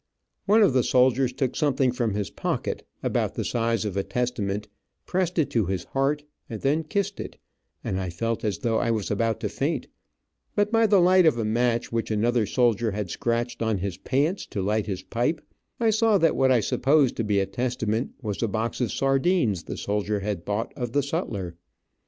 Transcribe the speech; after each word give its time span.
One 0.47 0.63
of 0.63 0.73
the 0.73 0.81
soldiers 0.81 1.31
took 1.31 1.55
something 1.55 1.91
from 1.91 2.15
his 2.15 2.31
pocket, 2.31 2.87
about 3.03 3.35
the 3.35 3.45
size 3.45 3.85
of 3.85 3.95
a 3.95 4.01
testament, 4.03 4.67
pressed 5.05 5.37
it 5.37 5.51
to 5.51 5.67
his 5.67 5.83
heart, 5.83 6.23
and 6.49 6.59
then 6.59 6.85
kissed 6.85 7.19
it, 7.19 7.37
and 7.83 7.99
I 8.01 8.09
felt 8.09 8.43
as 8.43 8.57
though 8.57 8.79
I 8.79 8.89
was 8.89 9.11
about 9.11 9.39
to 9.41 9.47
faint, 9.47 9.87
but 10.55 10.71
by 10.71 10.87
the 10.87 10.99
light 10.99 11.27
of 11.27 11.37
a 11.37 11.45
match 11.45 11.91
which 11.91 12.09
another 12.09 12.47
soldier 12.47 12.89
had 12.89 13.11
scratched 13.11 13.61
on 13.61 13.77
his 13.77 13.97
pants 13.97 14.47
to 14.47 14.63
light 14.63 14.87
his 14.87 15.03
pipe, 15.03 15.39
I 15.79 15.91
saw 15.91 16.17
that 16.17 16.35
what 16.35 16.51
I 16.51 16.61
supposed 16.61 17.15
to 17.17 17.23
be 17.23 17.39
a 17.39 17.45
testament, 17.45 18.13
was 18.23 18.41
a 18.41 18.47
box 18.47 18.81
of 18.81 18.91
sardines 18.91 19.65
the 19.65 19.77
soldier 19.77 20.21
had 20.21 20.43
bought 20.45 20.73
of 20.75 20.93
the 20.93 21.03
sutler. 21.03 21.53